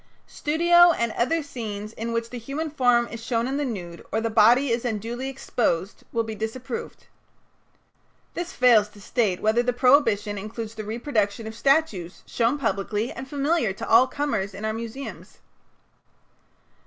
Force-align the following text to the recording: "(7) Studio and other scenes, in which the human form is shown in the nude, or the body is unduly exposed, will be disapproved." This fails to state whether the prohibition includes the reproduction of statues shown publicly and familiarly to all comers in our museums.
"(7) 0.25 0.25
Studio 0.25 0.91
and 0.93 1.11
other 1.11 1.43
scenes, 1.43 1.93
in 1.93 2.11
which 2.11 2.31
the 2.31 2.39
human 2.39 2.71
form 2.71 3.07
is 3.09 3.23
shown 3.23 3.47
in 3.47 3.57
the 3.57 3.63
nude, 3.63 4.03
or 4.11 4.19
the 4.19 4.31
body 4.31 4.69
is 4.71 4.83
unduly 4.83 5.29
exposed, 5.29 6.03
will 6.11 6.23
be 6.23 6.33
disapproved." 6.33 7.05
This 8.33 8.51
fails 8.51 8.87
to 8.89 8.99
state 8.99 9.41
whether 9.43 9.61
the 9.61 9.73
prohibition 9.73 10.39
includes 10.39 10.73
the 10.73 10.83
reproduction 10.85 11.45
of 11.45 11.53
statues 11.53 12.23
shown 12.25 12.57
publicly 12.57 13.11
and 13.11 13.27
familiarly 13.29 13.75
to 13.75 13.87
all 13.87 14.07
comers 14.07 14.55
in 14.55 14.65
our 14.65 14.73
museums. 14.73 15.37